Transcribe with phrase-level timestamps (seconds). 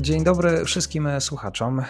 [0.00, 1.82] Dzień dobry wszystkim słuchaczom.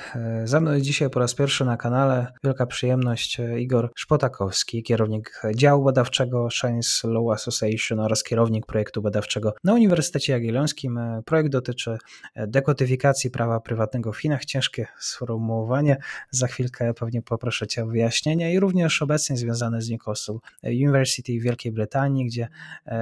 [0.44, 6.48] Ze mną dzisiaj po raz pierwszy na kanale wielka przyjemność Igor Szpotakowski, kierownik działu badawczego
[6.60, 11.00] Chinese Law Association oraz kierownik projektu badawczego na Uniwersytecie Jagiellońskim.
[11.24, 11.98] Projekt dotyczy
[12.36, 14.44] dekotyfikacji prawa prywatnego w Chinach.
[14.44, 15.96] Ciężkie sformułowanie.
[16.30, 21.42] Za chwilkę pewnie poproszę Cię o wyjaśnienie i również obecnie związane z Newcastle University w
[21.42, 22.48] Wielkiej Brytanii, gdzie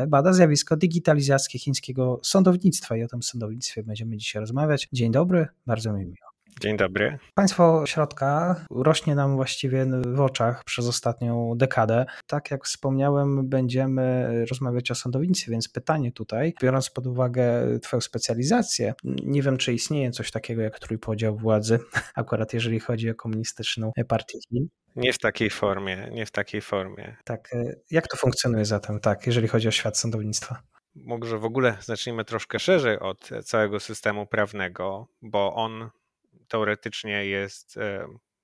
[0.09, 4.90] bada zjawisko digitalizacji chińskiego sądownictwa i o tym sądownictwie będziemy dzisiaj rozmawiać.
[4.93, 6.30] Dzień dobry, bardzo mi miło.
[6.61, 7.19] Dzień dobry.
[7.35, 12.07] Państwo środka rośnie nam właściwie w oczach przez ostatnią dekadę.
[12.27, 18.95] Tak jak wspomniałem, będziemy rozmawiać o sądownictwie, więc pytanie tutaj, biorąc pod uwagę Twoją specjalizację,
[19.05, 21.79] nie wiem, czy istnieje coś takiego jak trójpodział władzy,
[22.15, 24.68] akurat jeżeli chodzi o komunistyczną partię Chin.
[24.96, 27.16] Nie w takiej formie, nie w takiej formie.
[27.24, 27.51] Tak,
[27.91, 30.63] jak to funkcjonuje zatem, tak, jeżeli chodzi o świat sądownictwa?
[31.04, 35.90] Może w ogóle zacznijmy troszkę szerzej od całego systemu prawnego, bo on
[36.48, 37.79] teoretycznie jest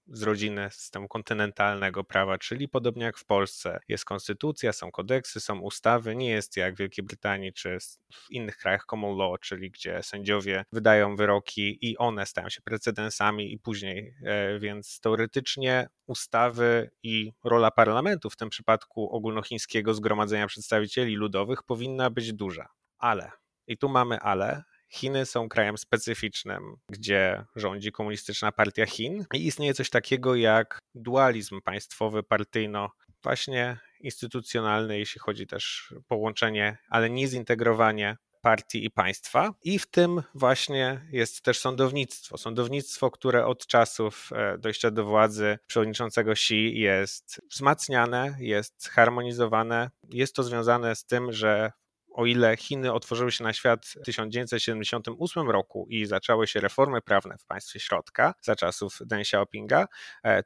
[0.08, 5.60] z rodziny systemu kontynentalnego prawa, czyli podobnie jak w Polsce jest konstytucja, są kodeksy, są
[5.60, 7.78] ustawy, nie jest jak w Wielkiej Brytanii czy
[8.12, 13.52] w innych krajach common law, czyli gdzie sędziowie wydają wyroki i one stają się precedensami
[13.52, 14.14] i później,
[14.60, 22.32] więc teoretycznie ustawy i rola parlamentu, w tym przypadku ogólnochińskiego Zgromadzenia Przedstawicieli Ludowych, powinna być
[22.32, 22.68] duża.
[22.98, 23.30] Ale,
[23.66, 29.74] i tu mamy ale, Chiny są krajem specyficznym, gdzie rządzi komunistyczna partia Chin i istnieje
[29.74, 32.90] coś takiego jak dualizm państwowy, partyjno,
[33.22, 39.54] właśnie instytucjonalny, jeśli chodzi też połączenie, ale nie zintegrowanie partii i państwa.
[39.62, 42.38] I w tym właśnie jest też sądownictwo.
[42.38, 49.90] Sądownictwo, które od czasów dojścia do władzy przewodniczącego Xi jest wzmacniane, jest harmonizowane.
[50.10, 51.72] Jest to związane z tym, że
[52.16, 57.38] o ile Chiny otworzyły się na świat w 1978 roku i zaczęły się reformy prawne
[57.38, 59.86] w państwie środka za czasów Deng Xiaopinga,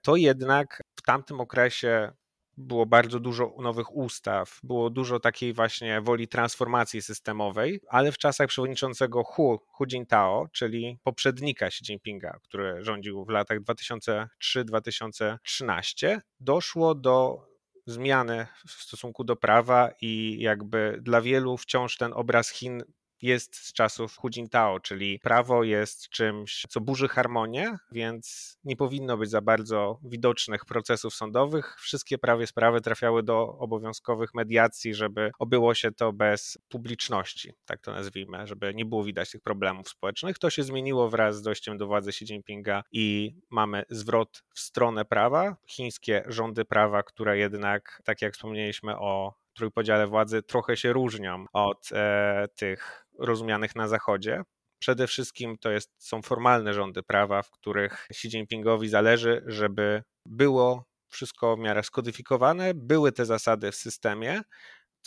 [0.03, 2.13] to jednak w tamtym okresie
[2.57, 8.49] było bardzo dużo nowych ustaw, było dużo takiej właśnie woli transformacji systemowej, ale w czasach
[8.49, 17.50] przewodniczącego Hu, Hu Jintao, czyli poprzednika Xi Jinpinga, który rządził w latach 2003-2013, doszło do
[17.87, 22.83] zmiany w stosunku do prawa i jakby dla wielu wciąż ten obraz Chin
[23.23, 29.17] jest z czasów Hu Jintao, czyli prawo jest czymś, co burzy harmonię, więc nie powinno
[29.17, 31.77] być za bardzo widocznych procesów sądowych.
[31.81, 37.93] Wszystkie prawie sprawy trafiały do obowiązkowych mediacji, żeby obyło się to bez publiczności, tak to
[37.93, 40.39] nazwijmy, żeby nie było widać tych problemów społecznych.
[40.39, 45.05] To się zmieniło wraz z dojściem do władzy Xi Jinpinga i mamy zwrot w stronę
[45.05, 45.57] prawa.
[45.67, 51.89] Chińskie rządy prawa, które jednak, tak jak wspomnieliśmy o trójpodziale władzy trochę się różnią od
[51.93, 54.43] e, tych rozumianych na Zachodzie.
[54.79, 60.85] Przede wszystkim to jest, są formalne rządy prawa, w których Xi Jinpingowi zależy, żeby było
[61.09, 64.43] wszystko w miarę skodyfikowane, były te zasady w systemie,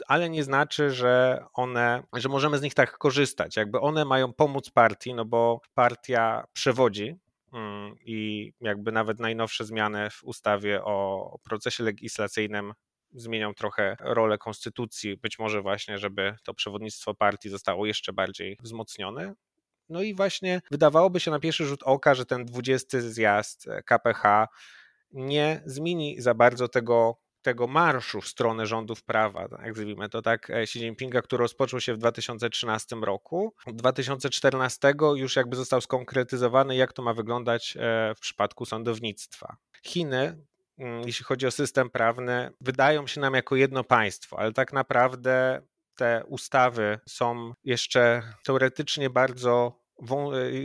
[0.07, 3.57] ale nie znaczy, że one, że możemy z nich tak korzystać.
[3.57, 7.15] Jakby one mają pomóc partii, no bo partia przewodzi
[7.53, 12.73] mm, i jakby nawet najnowsze zmiany w ustawie o procesie legislacyjnym
[13.13, 19.33] zmienią trochę rolę konstytucji, być może właśnie, żeby to przewodnictwo partii zostało jeszcze bardziej wzmocnione.
[19.89, 24.47] No i właśnie wydawałoby się na pierwszy rzut oka, że ten 20 zjazd KPH
[25.11, 30.49] nie zmieni za bardzo tego, tego marszu w stronę rządów prawa, jak nazwijmy to tak,
[30.49, 33.53] Xi Jinpinga, który rozpoczął się w 2013 roku.
[33.67, 39.57] 2014 już jakby został skonkretyzowany, jak to ma wyglądać e, w przypadku sądownictwa.
[39.83, 40.45] Chiny
[40.77, 45.61] jeśli chodzi o system prawny, wydają się nam jako jedno państwo, ale tak naprawdę
[45.95, 49.83] te ustawy są jeszcze teoretycznie bardzo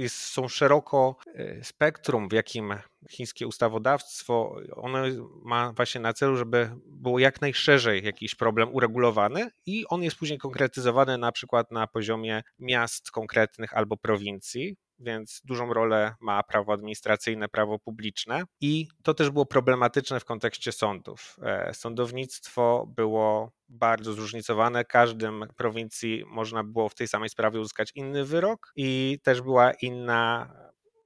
[0.09, 2.75] są szeroko e, spektrum, w jakim
[3.11, 4.99] chińskie ustawodawstwo, ono
[5.45, 10.39] ma właśnie na celu, żeby było jak najszerzej jakiś problem uregulowany i on jest później
[10.39, 17.49] konkretyzowany na przykład na poziomie miast konkretnych albo prowincji więc dużą rolę ma prawo administracyjne,
[17.49, 21.37] prawo publiczne i to też było problematyczne w kontekście sądów.
[21.43, 28.25] E, sądownictwo było bardzo zróżnicowane, każdym prowincji można było w tej samej sprawie uzyskać inny
[28.25, 30.53] wyrok i też była inna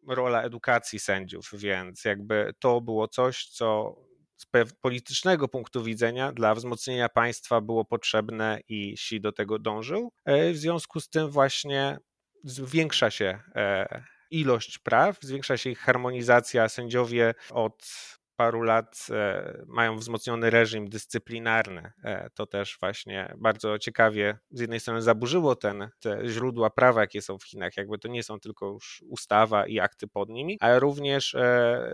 [0.08, 3.96] rola edukacji sędziów, więc jakby to było coś, co
[4.36, 10.12] z politycznego punktu widzenia dla wzmocnienia państwa było potrzebne i Xi do tego dążył.
[10.24, 11.98] E, w związku z tym właśnie
[12.44, 16.68] zwiększa się e, ilość praw, zwiększa się ich harmonizacja.
[16.68, 17.92] Sędziowie od
[18.36, 21.92] paru lat e, mają wzmocniony reżim dyscyplinarny.
[22.04, 27.22] E, to też właśnie bardzo ciekawie z jednej strony zaburzyło ten, te źródła prawa, jakie
[27.22, 27.76] są w Chinach.
[27.76, 31.36] Jakby to nie są tylko już ustawa i akty pod nimi, ale również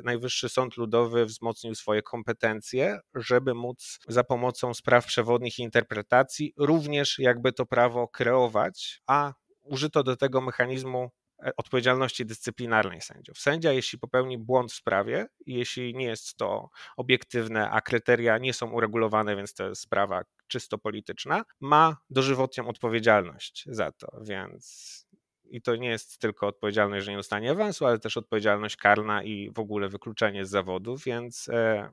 [0.04, 7.18] Najwyższy Sąd Ludowy wzmocnił swoje kompetencje, żeby móc za pomocą spraw przewodnich i interpretacji również
[7.18, 9.32] jakby to prawo kreować, a
[9.68, 11.10] użyto do tego mechanizmu
[11.42, 13.38] E, odpowiedzialności dyscyplinarnej sędziów.
[13.38, 18.70] Sędzia, jeśli popełni błąd w sprawie, jeśli nie jest to obiektywne, a kryteria nie są
[18.70, 25.06] uregulowane, więc to jest sprawa czysto polityczna, ma dożywotnią odpowiedzialność za to, więc
[25.50, 29.50] i to nie jest tylko odpowiedzialność, że nie dostanie awansu, ale też odpowiedzialność karna i
[29.50, 31.92] w ogóle wykluczenie z zawodu, więc e,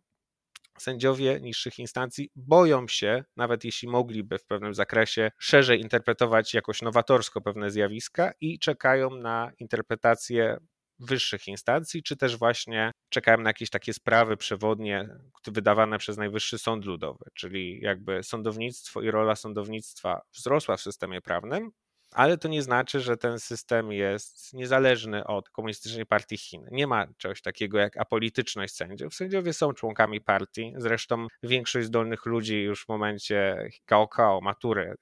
[0.77, 7.41] sędziowie niższych instancji boją się, nawet jeśli mogliby w pewnym zakresie szerzej interpretować jakoś nowatorsko
[7.41, 10.57] pewne zjawiska i czekają na interpretację
[10.99, 15.09] wyższych instancji, czy też właśnie czekają na jakieś takie sprawy przewodnie
[15.47, 21.71] wydawane przez Najwyższy Sąd Ludowy, czyli jakby sądownictwo i rola sądownictwa wzrosła w systemie prawnym,
[22.15, 26.65] ale to nie znaczy, że ten system jest niezależny od Komunistycznej Partii Chin.
[26.71, 29.15] Nie ma czegoś takiego jak apolityczność sędziów.
[29.15, 34.95] Sędziowie są członkami partii, zresztą większość zdolnych ludzi już w momencie KOKO, matury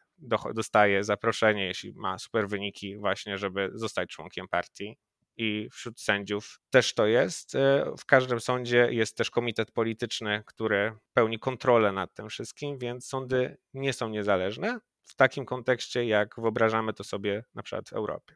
[0.53, 4.97] dostaje zaproszenie, jeśli ma super wyniki właśnie, żeby zostać członkiem partii
[5.37, 7.55] i wśród sędziów też to jest.
[7.55, 13.07] E, w każdym sądzie jest też komitet polityczny, który pełni kontrolę nad tym wszystkim, więc
[13.07, 18.35] sądy nie są niezależne w takim kontekście, jak wyobrażamy to sobie na przykład Europie.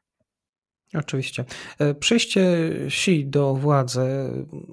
[0.94, 1.46] Oczywiście.
[1.80, 4.02] E, przyjście Xi do władzy,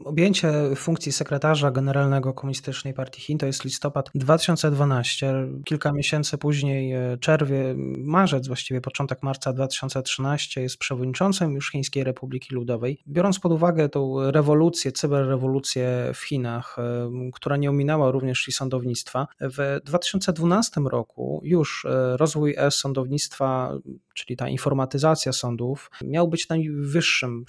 [0.04, 5.34] objęcie funkcji sekretarza generalnego Komunistycznej Partii Chin to jest listopad 2012.
[5.64, 12.54] Kilka miesięcy później, e, czerwie, marzec, właściwie początek marca 2013 jest przewodniczącym już Chińskiej Republiki
[12.54, 13.02] Ludowej.
[13.08, 19.26] Biorąc pod uwagę tą rewolucję, cyberrewolucję w Chinach, e, która nie ominęła również i sądownictwa,
[19.40, 23.72] w 2012 roku już rozwój e-sądownictwa,
[24.14, 27.44] czyli ta informatyzacja sądów, miał być najwyższym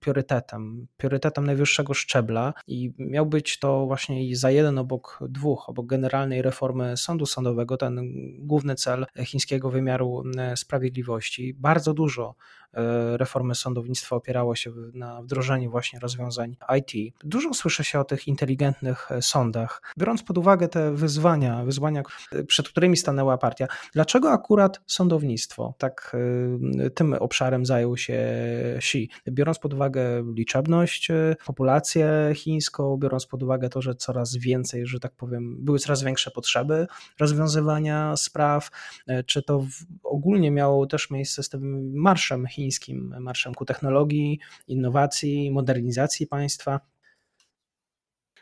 [0.00, 6.42] priorytetem, priorytetem najwyższego szczebla i miał być to właśnie za jeden obok dwóch, obok generalnej
[6.42, 8.00] reformy sądu sądowego, ten
[8.38, 11.54] główny cel chińskiego wymiaru e, sprawiedliwości.
[11.54, 12.34] Bardzo dużo
[13.16, 17.14] reformy sądownictwa opierało się na wdrożeniu właśnie rozwiązań IT.
[17.24, 19.82] Dużo słyszy się o tych inteligentnych e, sądach.
[19.98, 22.02] Biorąc pod uwagę te wyzwania, wyzwania,
[22.46, 26.16] przed którymi stanęła partia, dlaczego akurat sądownictwo tak
[26.84, 28.18] e, tym obszarem zajął się
[28.76, 29.10] Xi?
[29.28, 31.08] Biorąc pod uwagę liczebność,
[31.46, 36.30] populację chińską, biorąc pod uwagę to, że coraz więcej, że tak powiem, były coraz większe
[36.30, 36.86] potrzeby
[37.20, 38.70] rozwiązywania spraw,
[39.26, 39.66] czy to
[40.02, 46.80] ogólnie miało też miejsce z tym marszem chińskim, chińskim marszem ku technologii, innowacji, modernizacji państwa.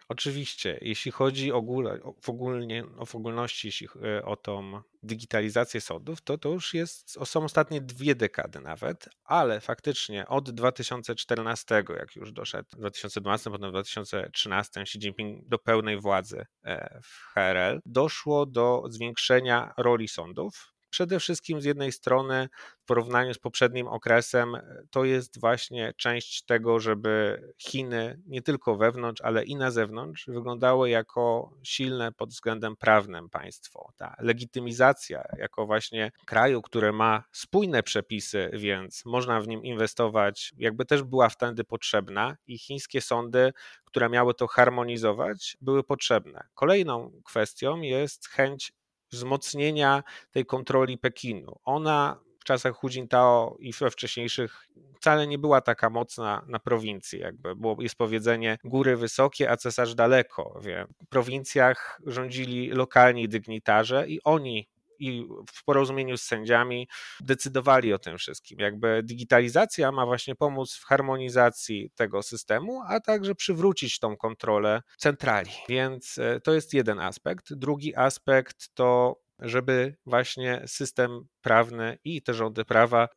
[0.08, 6.38] Oczywiście, jeśli chodzi ogóle, w, ogólnie, w ogólności jeśli e, o tą digitalizację sądów, to
[6.38, 12.68] to już jest, są ostatnie dwie dekady nawet, ale faktycznie od 2014, jak już doszedł,
[12.72, 18.84] w 2012, potem w 2013 Xi Jinping do pełnej władzy e, w HRL, doszło do
[18.88, 22.48] zwiększenia roli sądów Przede wszystkim z jednej strony
[22.80, 24.56] w porównaniu z poprzednim okresem
[24.90, 30.90] to jest właśnie część tego, żeby Chiny nie tylko wewnątrz, ale i na zewnątrz wyglądały
[30.90, 33.92] jako silne pod względem prawnym państwo.
[33.96, 40.84] Ta legitymizacja jako właśnie kraju, które ma spójne przepisy, więc można w nim inwestować, jakby
[40.84, 43.52] też była wtedy potrzebna i chińskie sądy,
[43.84, 46.44] które miały to harmonizować, były potrzebne.
[46.54, 48.72] Kolejną kwestią jest chęć
[49.12, 51.56] wzmocnienia tej kontroli Pekinu.
[51.64, 57.18] Ona w czasach Hu Jintao i we wcześniejszych wcale nie była taka mocna na prowincji,
[57.18, 60.60] jakby było, jest powiedzenie góry wysokie, a cesarz daleko.
[60.62, 60.86] Wie.
[61.04, 64.68] W prowincjach rządzili lokalni dygnitarze i oni
[65.06, 66.88] i w porozumieniu z sędziami
[67.20, 68.58] decydowali o tym wszystkim.
[68.58, 75.50] Jakby digitalizacja ma właśnie pomóc w harmonizacji tego systemu, a także przywrócić tą kontrolę centrali.
[75.68, 77.54] Więc e, to jest jeden aspekt.
[77.54, 83.08] Drugi aspekt to żeby właśnie system prawny i te rządy prawa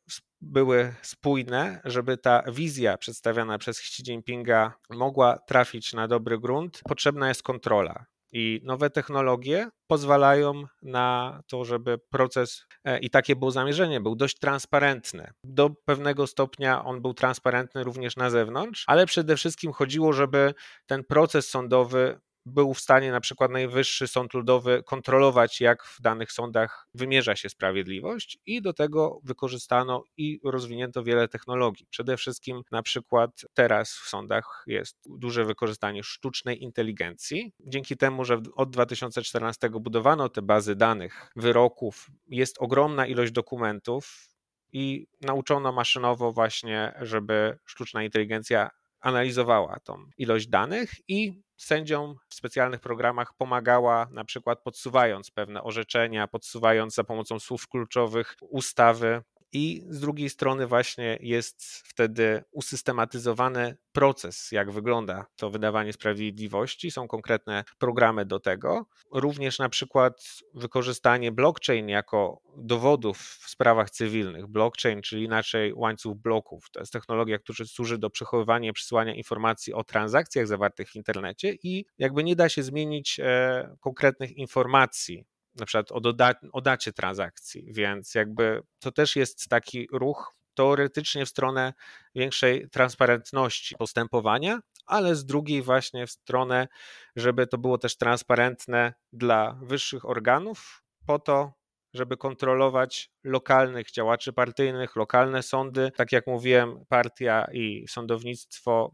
[0.41, 7.27] były spójne, żeby ta wizja przedstawiana przez Xi Jinpinga mogła trafić na dobry grunt, potrzebna
[7.27, 8.05] jest kontrola.
[8.37, 14.39] I nowe technologie pozwalają na to, żeby proces, e, i takie było zamierzenie, był dość
[14.39, 15.31] transparentny.
[15.43, 20.53] Do pewnego stopnia on był transparentny również na zewnątrz, ale przede wszystkim chodziło, żeby
[20.85, 26.31] ten proces sądowy był w stanie na przykład Najwyższy Sąd Ludowy kontrolować, jak w danych
[26.31, 31.87] sądach wymierza się sprawiedliwość i do tego wykorzystano i rozwinięto wiele technologii.
[31.89, 37.53] Przede wszystkim na przykład teraz w sądach jest duże wykorzystanie sztucznej inteligencji.
[37.59, 44.35] Dzięki temu, że od 2014 budowano te bazy danych, wyroków, jest ogromna ilość dokumentów,
[44.75, 52.81] i nauczono maszynowo właśnie, żeby sztuczna inteligencja analizowała tą ilość danych i sędziom w specjalnych
[52.81, 59.21] programach pomagała, na przykład podsuwając pewne orzeczenia, podsuwając za pomocą słów kluczowych ustawy
[59.55, 66.91] i z drugiej strony właśnie jest wtedy usystematyzowany proces, jak wygląda to wydawanie sprawiedliwości.
[66.91, 68.85] Są konkretne programy do tego.
[69.11, 74.47] Również na przykład wykorzystanie blockchain jako dowodów w sprawach cywilnych.
[74.47, 76.69] Blockchain, czyli inaczej łańcuch bloków.
[76.71, 81.55] To jest technologia, która służy do przechowywania i przesyłania informacji o transakcjach zawartych w internecie
[81.63, 86.93] i jakby nie da się zmienić e, konkretnych informacji na przykład o, doda- o dacie
[86.93, 91.73] transakcji, więc jakby to też jest taki ruch teoretycznie w stronę
[92.15, 96.67] większej transparentności postępowania, ale z drugiej właśnie w stronę,
[97.15, 101.53] żeby to było też transparentne dla wyższych organów, po to,
[101.93, 105.91] żeby kontrolować lokalnych działaczy partyjnych, lokalne sądy.
[105.95, 108.91] Tak jak mówiłem, partia i sądownictwo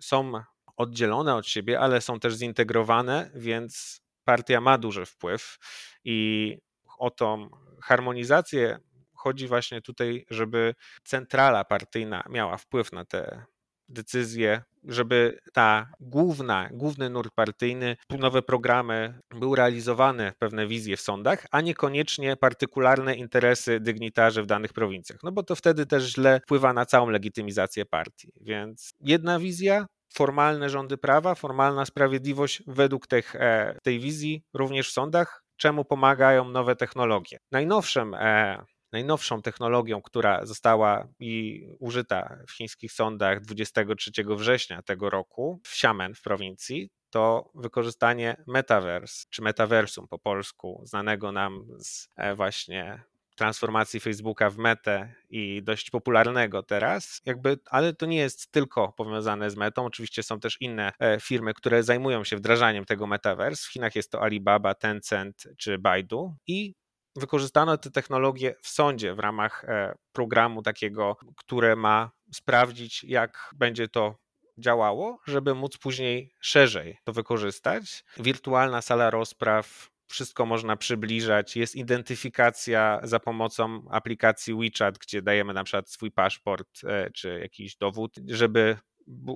[0.00, 0.32] są
[0.76, 5.58] oddzielone od siebie, ale są też zintegrowane, więc partia ma duży wpływ
[6.04, 6.58] i
[6.98, 7.48] o tą
[7.82, 8.78] harmonizację
[9.14, 13.44] chodzi właśnie tutaj, żeby centrala partyjna miała wpływ na te
[13.88, 21.46] decyzje, żeby ta główna, główny nurt partyjny, nowe programy były realizowane, pewne wizje w sądach,
[21.50, 26.72] a niekoniecznie partykularne interesy dygnitarzy w danych prowincjach, no bo to wtedy też źle wpływa
[26.72, 28.32] na całą legitymizację partii.
[28.40, 34.92] Więc jedna wizja, formalne rządy prawa, formalna sprawiedliwość według tych, e, tej wizji również w
[34.92, 37.38] sądach, czemu pomagają nowe technologie.
[37.52, 45.60] Najnowszym e, najnowszą technologią, która została i użyta w chińskich sądach 23 września tego roku
[45.64, 52.34] w Xiamen w prowincji, to wykorzystanie metaverse, czy metaversum po polsku, znanego nam z e,
[52.34, 53.04] właśnie
[53.36, 59.50] transformacji Facebooka w metę i dość popularnego teraz, jakby, ale to nie jest tylko powiązane
[59.50, 59.84] z metą.
[59.84, 63.68] Oczywiście są też inne e, firmy, które zajmują się wdrażaniem tego metaverse.
[63.68, 66.74] W Chinach jest to Alibaba, Tencent czy Baidu i
[67.16, 73.88] wykorzystano te technologie w sądzie w ramach e, programu takiego, które ma sprawdzić, jak będzie
[73.88, 74.16] to
[74.58, 78.04] działało, żeby móc później szerzej to wykorzystać.
[78.16, 81.56] Wirtualna sala rozpraw wszystko można przybliżać.
[81.56, 87.76] Jest identyfikacja za pomocą aplikacji WeChat, gdzie dajemy na przykład swój paszport e, czy jakiś
[87.76, 88.76] dowód, żeby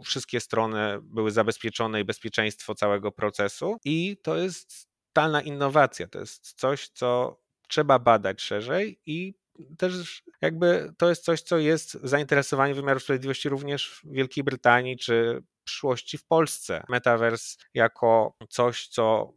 [0.05, 3.77] wszystkie strony były zabezpieczone i bezpieczeństwo całego procesu.
[3.85, 6.09] I to jest totalna innowacja.
[6.09, 9.35] To jest coś, co trzeba badać szerzej i
[9.79, 15.43] też jakby to jest coś, co jest zainteresowanie wymiaru sprawiedliwości również w Wielkiej Brytanii czy
[15.61, 16.85] w przyszłości w Polsce.
[16.89, 19.33] Metaverse jako coś, co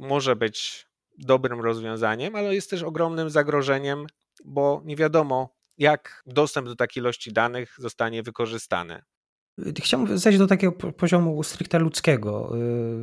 [0.00, 0.86] może być
[1.18, 4.06] dobrym rozwiązaniem, ale jest też ogromnym zagrożeniem,
[4.44, 9.02] bo nie wiadomo, jak dostęp do takiej ilości danych zostanie wykorzystany.
[9.58, 12.52] Chciałbym zejść do takiego poziomu stricte ludzkiego,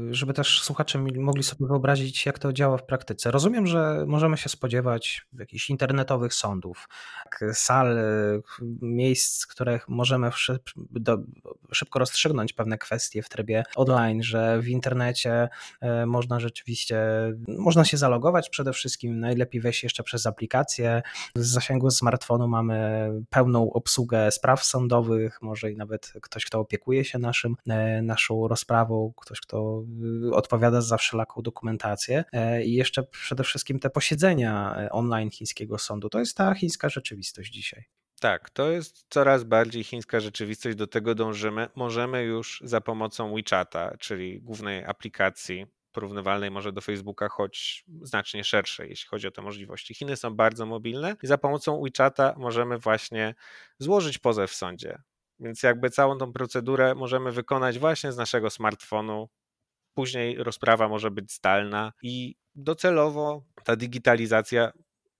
[0.10, 3.32] y, żeby też słuchacze mogli sobie wyobrazić, jak to działa w praktyce.
[3.32, 6.90] Rozumiem, że możemy się spodziewać jakichś internetowych sądów,
[7.54, 8.42] sal, y,
[8.82, 10.30] miejsc, w których możemy
[11.72, 15.50] szybko rozstrzygnąć pewne kwestie w trybie online, że w internecie
[15.84, 17.02] y, można rzeczywiście,
[17.48, 21.02] można się zalogować przede wszystkim, najlepiej wejść jeszcze przez aplikację.
[21.36, 27.06] Z zasięgu smartfonu mamy pełną obsługę spraw sądowych, może i nawet ktoś ktoś, kto opiekuje
[27.06, 29.84] się naszym, e, naszą rozprawą, ktoś, kto
[30.30, 35.78] y, odpowiada za wszelaką dokumentację e, i jeszcze przede wszystkim te posiedzenia e, online chińskiego
[35.78, 36.10] sądu.
[36.10, 37.84] To jest ta chińska rzeczywistość dzisiaj.
[38.20, 41.68] Tak, to jest coraz bardziej chińska rzeczywistość, do tego dążymy.
[41.76, 48.90] Możemy już za pomocą WeChata, czyli głównej aplikacji porównywalnej może do Facebooka, choć znacznie szerszej,
[48.90, 49.94] jeśli chodzi o te możliwości.
[49.94, 53.36] Chiny są bardzo mobilne i za pomocą WeChata możemy właśnie
[53.80, 55.02] złożyć pozew w sądzie.
[55.42, 59.30] Więc jakby całą tą procedurę możemy wykonać właśnie z naszego smartfonu.
[59.94, 64.72] Później rozprawa może być zdalna i docelowo ta digitalizacja,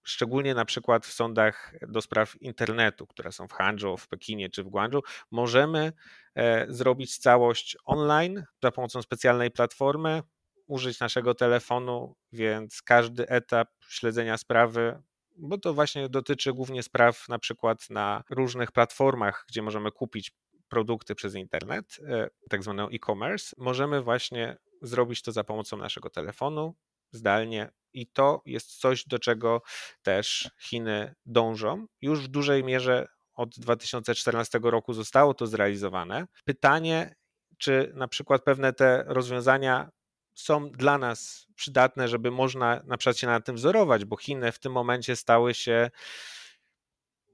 [0.04, 4.64] szczególnie na przykład w sądach do spraw internetu, które są w Hangzhou, w Pekinie czy
[4.64, 5.02] w Guangzhou,
[5.32, 5.94] możemy
[6.36, 10.24] e, zrobić całość online za pomocą specjalnej platformy,
[10.68, 15.02] użyć naszego telefonu, więc każdy etap śledzenia sprawy
[15.42, 20.32] bo to właśnie dotyczy głównie spraw na przykład na różnych platformach, gdzie możemy kupić
[20.70, 26.76] produkty przez internet, e, tak zwanego e-commerce, możemy właśnie zrobić to za pomocą naszego telefonu,
[27.12, 27.72] zdalnie.
[27.94, 29.62] I to jest coś, do czego
[30.02, 31.86] też Chiny dążą.
[32.02, 36.28] Już w dużej mierze od 2014 roku zostało to zrealizowane.
[36.46, 37.16] Pytanie,
[37.58, 39.90] czy na przykład pewne te rozwiązania
[40.42, 44.60] są dla nas przydatne, żeby można na przykład się na tym wzorować, bo Chiny w
[44.60, 45.90] tym momencie stały się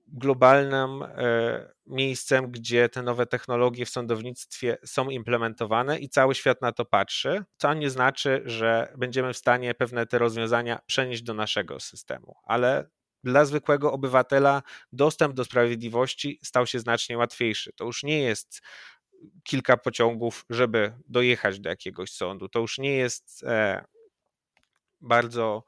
[0.08, 6.72] globalnym e, miejscem, gdzie te nowe technologie w sądownictwie są implementowane i cały świat na
[6.72, 11.80] to patrzy, co nie znaczy, że będziemy w stanie pewne te rozwiązania przenieść do naszego
[11.80, 12.90] systemu, ale
[13.24, 14.62] dla zwykłego obywatela
[14.92, 17.74] dostęp do sprawiedliwości stał się znacznie łatwiejszy.
[17.76, 18.62] To już nie jest
[19.44, 22.50] kilka pociągów, żeby dojechać do jakiegoś sądu.
[22.50, 23.86] To już nie jest e,
[25.02, 25.64] bardzo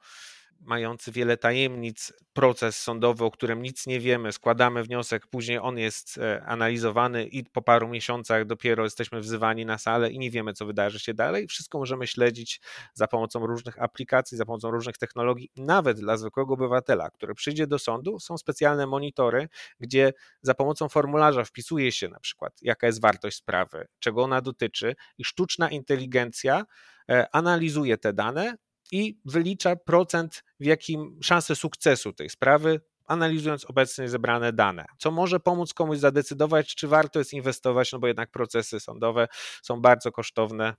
[0.60, 6.18] mający wiele tajemnic proces sądowy, o którym nic nie wiemy, składamy wniosek, później on jest
[6.18, 10.66] e, analizowany i po paru miesiącach dopiero jesteśmy wzywani na salę i nie wiemy, co
[10.66, 11.48] wydarzy się dalej.
[11.48, 12.62] Wszystko możemy śledzić
[12.94, 15.52] za pomocą różnych aplikacji, za pomocą różnych technologii.
[15.56, 19.50] Nawet dla zwykłego obywatela, który przyjdzie do sądu, są specjalne monitory,
[19.80, 24.96] gdzie za pomocą formularza wpisuje się na przykład, jaka jest wartość sprawy, czego ona dotyczy
[25.18, 26.66] i sztuczna inteligencja
[27.10, 28.56] e, analizuje te dane,
[28.92, 35.40] i wylicza procent, w jakim szanse sukcesu tej sprawy, analizując obecnie zebrane dane, co może
[35.40, 39.28] pomóc komuś zadecydować, czy warto jest inwestować, no bo jednak procesy sądowe
[39.64, 40.74] są bardzo kosztowne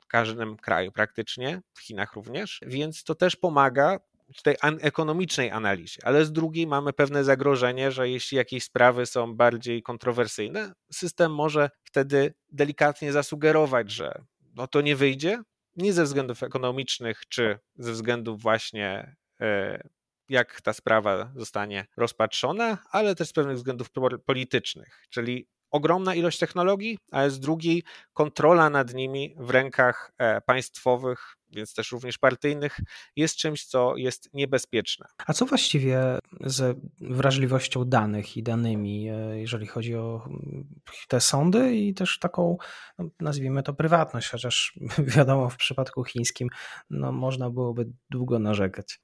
[0.00, 3.98] w każdym kraju praktycznie, w Chinach również, więc to też pomaga
[4.36, 9.34] w tej ekonomicznej analizie, ale z drugiej mamy pewne zagrożenie, że jeśli jakieś sprawy są
[9.34, 14.22] bardziej kontrowersyjne, system może wtedy delikatnie zasugerować, że
[14.54, 15.42] no to nie wyjdzie,
[15.76, 19.88] nie ze względów ekonomicznych, czy ze względów właśnie e,
[20.28, 23.88] jak ta sprawa zostanie rozpatrzona, ale też z pewnych względów
[24.26, 31.36] politycznych, czyli ogromna ilość technologii, ale z drugiej kontrola nad nimi w rękach e, państwowych,
[31.56, 32.80] więc też również partyjnych,
[33.16, 35.06] jest czymś, co jest niebezpieczne.
[35.26, 40.66] A co właściwie z wrażliwością danych i danymi, e, jeżeli chodzi o mm,
[41.08, 42.56] te sądy i też taką,
[42.98, 44.78] no, nazwijmy to prywatność, chociaż
[45.16, 46.48] wiadomo, w przypadku chińskim
[46.90, 49.00] no, można byłoby długo narzekać.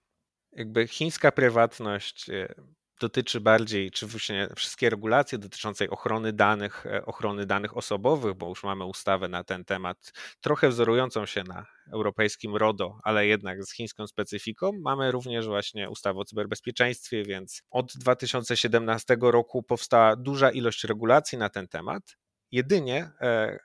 [0.52, 2.54] Jakby chińska prywatność e,
[3.02, 8.64] dotyczy bardziej, czy właśnie wszystkie regulacje dotyczące ochrony danych, e, ochrony danych osobowych, bo już
[8.64, 14.06] mamy ustawę na ten temat, trochę wzorującą się na europejskim RODO, ale jednak z chińską
[14.06, 14.72] specyfiką.
[14.80, 21.48] Mamy również właśnie ustawę o cyberbezpieczeństwie, więc od 2017 roku powstała duża ilość regulacji na
[21.48, 22.02] ten temat.
[22.50, 23.58] Jedynie e,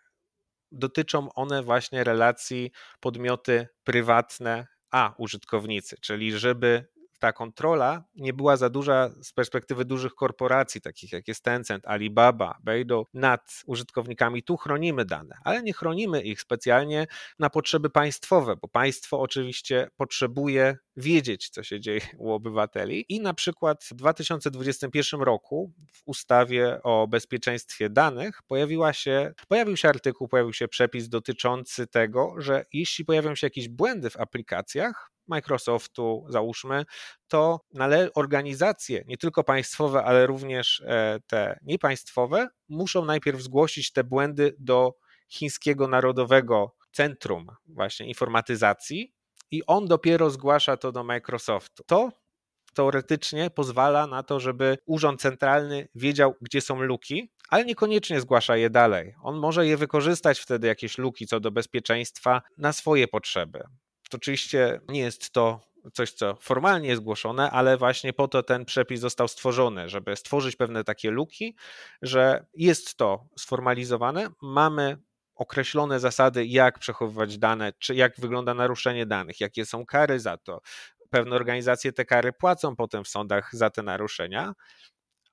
[0.71, 6.87] dotyczą one właśnie relacji podmioty prywatne a użytkownicy, czyli żeby
[7.19, 12.57] ta kontrola nie była za duża z perspektywy dużych korporacji, takich jak jest Tencent, Alibaba,
[12.63, 14.43] Beidou, nad użytkownikami.
[14.43, 17.07] Tu chronimy dane, ale nie chronimy ich specjalnie
[17.39, 23.05] na potrzeby państwowe, bo państwo oczywiście potrzebuje wiedzieć, co się dzieje u obywateli.
[23.09, 29.89] I na przykład w 2021 roku w ustawie o bezpieczeństwie danych pojawiła się, pojawił się
[29.89, 36.25] artykuł, pojawił się przepis dotyczący tego, że jeśli pojawią się jakieś błędy w aplikacjach, Microsoftu,
[36.29, 36.85] załóżmy,
[37.27, 37.59] to
[38.15, 44.93] organizacje, nie tylko państwowe, ale również e, te niepaństwowe, muszą najpierw zgłosić te błędy do
[45.29, 49.13] chińskiego narodowego centrum właśnie informatyzacji
[49.51, 51.83] i on dopiero zgłasza to do Microsoftu.
[51.87, 52.11] To
[52.73, 58.69] teoretycznie pozwala na to, żeby urząd centralny wiedział, gdzie są luki, ale niekoniecznie zgłasza je
[58.69, 59.13] dalej.
[59.23, 63.59] On może je wykorzystać wtedy, jakieś luki co do bezpieczeństwa, na swoje potrzeby.
[64.13, 65.59] Oczywiście nie jest to
[65.93, 70.55] coś, co formalnie jest zgłoszone, ale właśnie po to ten przepis został stworzony, żeby stworzyć
[70.55, 71.55] pewne takie luki,
[72.01, 74.97] że jest to sformalizowane, mamy
[75.35, 80.61] określone zasady, jak przechowywać dane, czy jak wygląda naruszenie danych, jakie są kary za to.
[81.09, 84.53] Pewne organizacje te kary płacą potem w sądach za te naruszenia,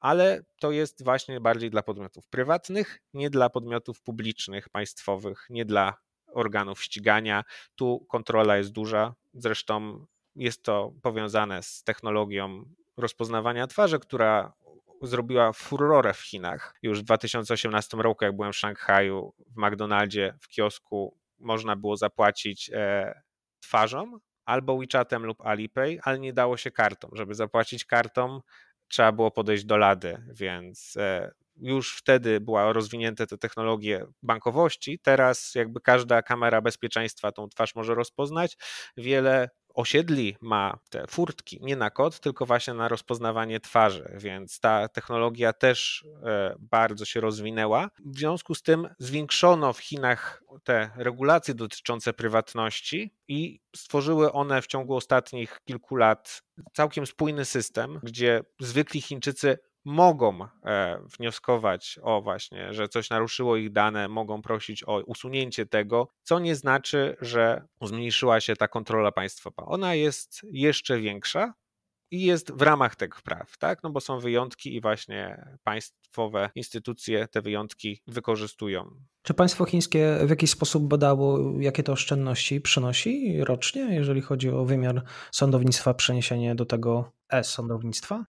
[0.00, 5.94] ale to jest właśnie bardziej dla podmiotów prywatnych, nie dla podmiotów publicznych, państwowych, nie dla
[6.34, 7.44] organów ścigania.
[7.74, 12.64] Tu kontrola jest duża, zresztą jest to powiązane z technologią
[12.96, 14.52] rozpoznawania twarzy, która
[15.02, 16.74] zrobiła furorę w Chinach.
[16.82, 22.70] Już w 2018 roku, jak byłem w Szanghaju, w McDonaldzie, w kiosku, można było zapłacić
[22.74, 23.14] e,
[23.60, 27.08] twarzą albo WeChatem lub Alipay, ale nie dało się kartą.
[27.12, 28.40] Żeby zapłacić kartą,
[28.88, 34.98] trzeba było podejść do lady, więc e, już wtedy była rozwinięte te technologie bankowości.
[34.98, 38.56] Teraz jakby każda kamera bezpieczeństwa tą twarz może rozpoznać.
[38.96, 44.88] Wiele osiedli ma te furtki nie na kod, tylko właśnie na rozpoznawanie twarzy, więc ta
[44.88, 47.90] technologia też e, bardzo się rozwinęła.
[48.04, 54.66] W związku z tym zwiększono w Chinach te regulacje dotyczące prywatności i stworzyły one w
[54.66, 62.74] ciągu ostatnich kilku lat całkiem spójny system, gdzie zwykli Chińczycy mogą e, wnioskować o właśnie,
[62.74, 68.40] że coś naruszyło ich dane, mogą prosić o usunięcie tego, co nie znaczy, że zmniejszyła
[68.40, 69.64] się ta kontrola państwowa.
[69.66, 71.54] Ona jest jeszcze większa,
[72.14, 73.82] i jest w ramach tych praw, tak?
[73.82, 78.90] No bo są wyjątki i właśnie państwowe instytucje te wyjątki wykorzystują.
[79.22, 84.64] Czy państwo chińskie w jakiś sposób badało, jakie to oszczędności przynosi rocznie, jeżeli chodzi o
[84.64, 88.24] wymiar sądownictwa, przeniesienie do tego e-sądownictwa?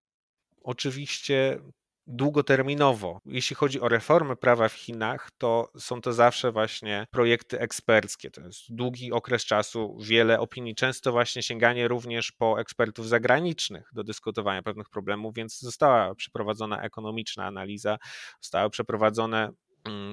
[0.65, 1.59] Oczywiście
[2.07, 3.21] długoterminowo.
[3.27, 8.31] Jeśli chodzi o reformę prawa w Chinach, to są to zawsze właśnie projekty eksperckie.
[8.31, 14.05] To jest długi okres czasu, wiele opinii, często właśnie sięganie również po ekspertów zagranicznych do
[14.05, 17.99] dyskutowania pewnych problemów, więc została przeprowadzona ekonomiczna analiza,
[18.41, 19.51] zostały przeprowadzone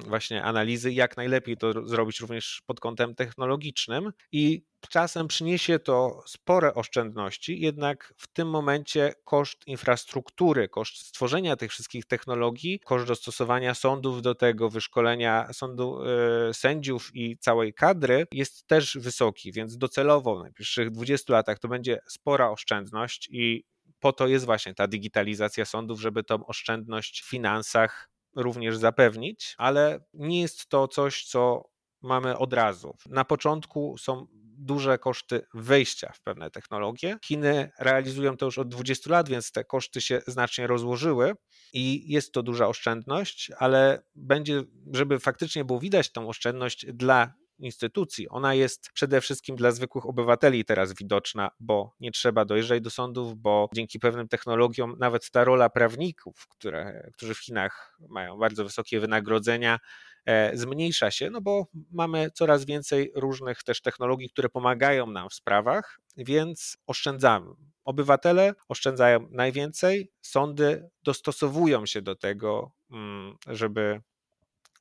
[0.08, 6.74] właśnie analizy, jak najlepiej to zrobić również pod kątem technologicznym i czasem przyniesie to spore
[6.74, 14.22] oszczędności, jednak w tym momencie koszt infrastruktury, koszt stworzenia tych wszystkich technologii, koszt dostosowania sądów
[14.22, 16.00] do tego, wyszkolenia sądu,
[16.48, 21.68] yy, sędziów i całej kadry jest też wysoki, więc docelowo w najbliższych 20 latach to
[21.68, 23.64] będzie spora oszczędność i
[24.00, 30.00] po to jest właśnie ta digitalizacja sądów, żeby tą oszczędność w finansach również zapewnić, ale
[30.14, 32.96] nie jest to coś, co mamy od razu.
[33.06, 37.18] Na początku są duże koszty wejścia w pewne technologie.
[37.26, 41.34] Chiny realizują to już od 20 lat, więc te koszty się znacznie rozłożyły
[41.74, 44.64] i jest to duża oszczędność, ale będzie,
[44.94, 48.30] żeby faktycznie było widać tą oszczędność dla instytucji.
[48.30, 53.36] Ona jest przede wszystkim dla zwykłych obywateli teraz widoczna, bo nie trzeba dojeżdżać do sądów,
[53.36, 59.00] bo dzięki pewnym technologiom nawet ta rola prawników, które, którzy w Chinach mają bardzo wysokie
[59.00, 59.80] wynagrodzenia,
[60.26, 65.34] e, zmniejsza się, no bo mamy coraz więcej różnych też technologii, które pomagają nam w
[65.34, 67.52] sprawach, więc oszczędzamy.
[67.86, 74.02] Obywatele oszczędzają najwięcej, sądy dostosowują się do tego, mm, żeby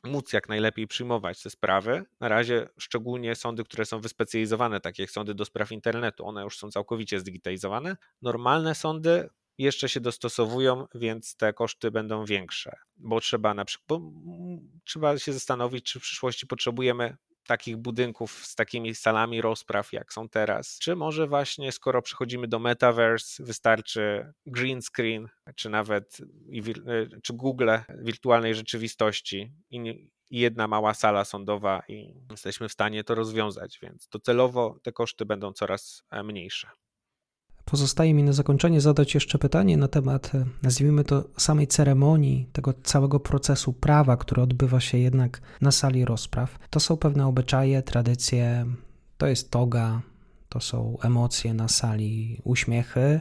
[0.04, 2.04] móc jak najlepiej przyjmować te sprawy.
[2.20, 6.58] Na razie szczególnie sądy, które są wyspecjalizowane, takie jak sądy do spraw internetu, one już
[6.58, 7.96] są całkowicie zdigitalizowane.
[8.22, 14.00] Normalne sądy jeszcze się dostosowują, więc te koszty będą większe, bo trzeba na przykład
[14.84, 17.16] trzeba się zastanowić, czy w przyszłości potrzebujemy
[17.50, 20.78] takich budynków z takimi salami rozpraw, jak są teraz?
[20.78, 27.70] Czy może właśnie, skoro przechodzimy do metaverse, wystarczy green screen, czy nawet e, czy Google
[27.98, 34.78] wirtualnej rzeczywistości i jedna mała sala sądowa i jesteśmy w stanie to rozwiązać, więc docelowo
[34.82, 36.68] te koszty będą coraz e, mniejsze.
[37.70, 42.74] Pozostaje mi na zakończenie zadać jeszcze pytanie na temat, e, nazwijmy to, samej ceremonii, tego
[42.82, 46.58] całego procesu prawa, który odbywa się jednak na sali rozpraw.
[46.70, 48.66] To są pewne obyczaje, tradycje,
[49.18, 50.00] to jest toga,
[50.48, 53.20] to są emocje na sali, uśmiechy,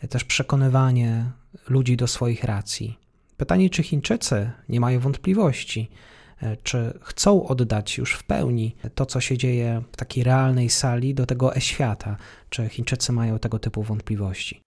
[0.00, 1.30] e, też przekonywanie
[1.68, 2.98] ludzi do swoich racji.
[3.36, 5.90] Pytanie, czy Chińczycy nie mają wątpliwości,
[6.62, 11.26] czy chcą oddać już w pełni to, co się dzieje w takiej realnej sali, do
[11.26, 12.16] tego e-świata?
[12.48, 14.64] Czy Chińczycy mają tego typu wątpliwości?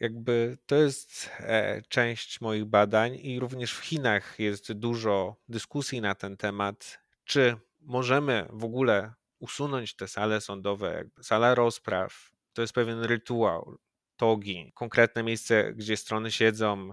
[0.00, 6.14] Jakby to jest e, część moich badań i również w Chinach jest dużo dyskusji na
[6.14, 12.30] ten temat, czy możemy w ogóle usunąć te sale sądowe, sala rozpraw.
[12.52, 13.78] To jest pewien rytuał,
[14.16, 16.90] togi, konkretne miejsce, gdzie strony siedzą,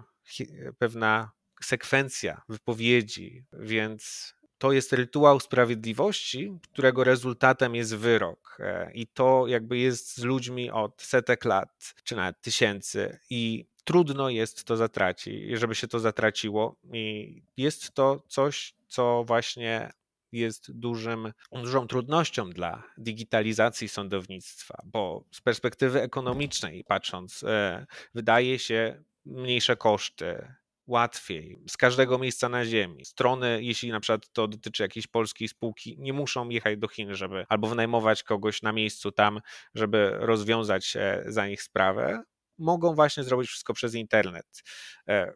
[0.77, 1.31] pewna
[1.65, 8.57] sekwencja wypowiedzi, więc to jest rytuał sprawiedliwości, którego rezultatem jest wyrok.
[8.59, 13.19] E, I to jakby jest z ludźmi od setek lat, czy nawet tysięcy.
[13.29, 16.75] I trudno jest to zatracić, żeby się to zatraciło.
[16.93, 19.93] I jest to coś, co właśnie
[20.31, 29.03] jest dużym, dużą trudnością dla digitalizacji sądownictwa, bo z perspektywy ekonomicznej patrząc, e, wydaje się
[29.25, 30.53] mniejsze koszty,
[30.87, 33.05] łatwiej z każdego miejsca na ziemi.
[33.05, 37.45] Strony, jeśli na przykład to dotyczy jakiejś polskiej spółki, nie muszą jechać do Chin, żeby
[37.49, 39.39] albo wynajmować kogoś na miejscu tam,
[39.75, 42.23] żeby rozwiązać e, za nich sprawę.
[42.57, 44.63] Mogą właśnie zrobić wszystko przez internet.
[45.07, 45.33] E,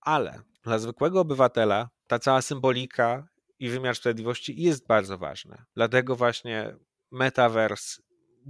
[0.00, 3.26] ale dla zwykłego obywatela ta cała symbolika
[3.58, 5.62] i wymiar sprawiedliwości jest bardzo ważny.
[5.74, 6.76] Dlatego właśnie
[7.10, 8.02] metaverse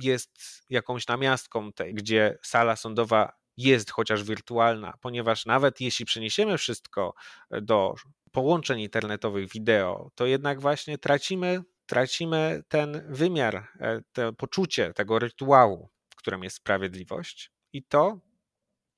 [0.03, 7.15] jest jakąś namiastką tej, gdzie sala sądowa jest chociaż wirtualna, ponieważ nawet jeśli przeniesiemy wszystko
[7.51, 7.95] e, do
[8.33, 15.89] połączeń internetowych wideo, to jednak właśnie tracimy tracimy ten wymiar, e, to poczucie tego rytuału,
[16.17, 18.21] którym jest sprawiedliwość, i to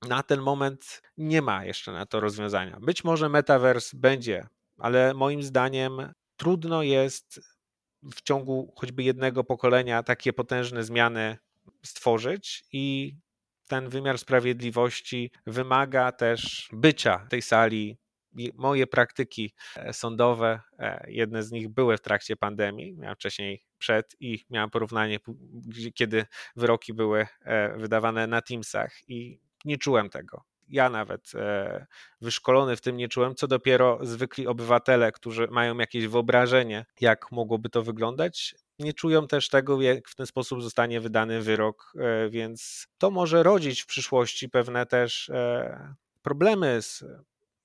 [0.09, 2.79] na ten moment nie ma jeszcze na to rozwiązania.
[2.81, 4.47] Być może metaverse będzie,
[4.79, 7.41] ale moim zdaniem trudno jest
[8.15, 11.39] w ciągu choćby jednego pokolenia takie potężne zmiany
[11.85, 13.15] stworzyć i
[13.69, 17.99] ten wymiar sprawiedliwości wymaga też bycia tej sali.
[18.55, 24.17] Moje praktyki e, sądowe, e, jedne z nich były w trakcie pandemii, miałem wcześniej przed
[24.21, 25.19] i miałem porównanie,
[25.95, 30.43] kiedy wyroki były e, wydawane na Teamsach i nie czułem tego.
[30.69, 31.33] Ja nawet
[32.21, 37.69] wyszkolony w tym nie czułem, co dopiero zwykli obywatele, którzy mają jakieś wyobrażenie, jak mogłoby
[37.69, 42.87] to wyglądać, nie czują też tego, jak w ten sposób zostanie wydany wyrok, e, więc
[42.99, 47.05] to może rodzić w przyszłości pewne też e, problemy z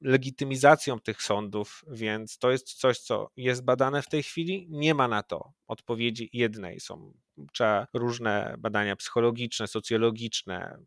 [0.01, 4.67] legitymizacją tych sądów, więc to jest coś, co jest badane w tej chwili.
[4.69, 6.79] Nie ma na to odpowiedzi jednej.
[6.79, 7.13] Są
[7.53, 10.79] trzeba różne badania psychologiczne, socjologiczne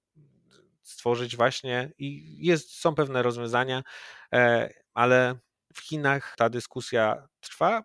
[0.82, 3.82] stworzyć właśnie i jest, są pewne rozwiązania,
[4.34, 5.38] e, ale
[5.74, 7.84] w Chinach ta dyskusja trwa.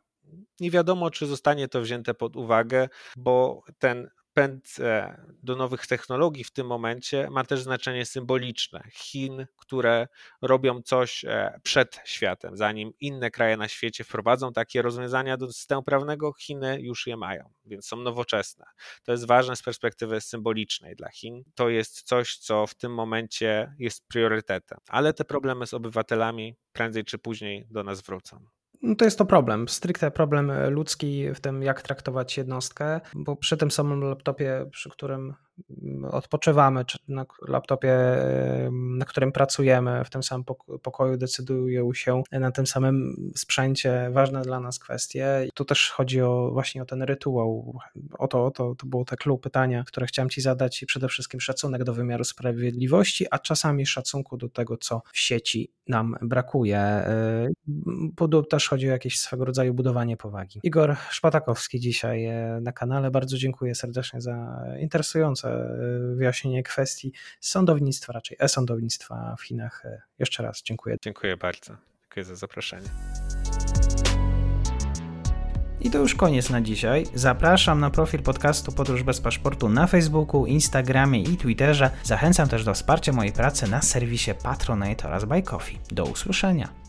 [0.60, 6.43] Nie wiadomo, czy zostanie to wzięte pod uwagę, bo ten pęd e, do nowych technologii
[6.43, 8.84] w tym momencie ma też znaczenie symboliczne.
[8.93, 10.08] Chin, które
[10.41, 15.84] robią coś e, przed światem, zanim inne kraje na świecie wprowadzą takie rozwiązania do systemu
[15.84, 18.65] prawnego, Chiny już je mają, więc są nowoczesne.
[19.04, 21.43] To jest ważne z perspektywy symbolicznej dla Chin.
[21.56, 27.04] To jest coś, co w tym momencie jest priorytetem, ale te problemy z obywatelami prędzej
[27.04, 28.57] czy później do nas wrócą.
[28.82, 33.58] No to jest to problem, stricte problem ludzki w tym, jak traktować jednostkę, bo przy
[33.58, 35.34] tym samym laptopie, przy którym
[36.12, 37.98] odpoczywamy, czy na laptopie,
[38.72, 40.46] na którym pracujemy, w tym samym
[40.82, 45.46] pokoju decydują się na tym samym sprzęcie ważne dla nas kwestie.
[45.48, 47.80] I tu też chodzi o właśnie o ten rytuał,
[48.17, 51.08] o to, o to, to było te clue pytania, które chciałem Ci zadać i przede
[51.08, 57.04] wszystkim szacunek do wymiaru sprawiedliwości, a czasami szacunku do tego, co w sieci nam brakuje.
[58.50, 60.60] Też chodzi o jakieś swego rodzaju budowanie powagi.
[60.63, 63.12] Igor Szpatakowski dzisiaj e, na kanale.
[63.12, 65.47] Bardzo dziękuję serdecznie za interesujące
[66.16, 69.84] wyjaśnienie kwestii sądownictwa, raczej e-sądownictwa w Chinach.
[70.20, 70.98] Jeszcze raz dziękuję.
[71.02, 71.78] Dziękuję bardzo.
[72.04, 72.88] Dziękuję za zaproszenie.
[75.82, 77.06] I to już koniec na dzisiaj.
[77.14, 81.92] Zapraszam na profil podcastu Podróż bez paszportu na Facebooku, Instagramie i Twitterze.
[82.04, 85.80] Zachęcam też do wsparcia mojej pracy na serwisie Patronite oraz Buy Coffee.
[85.92, 86.87] Do usłyszenia.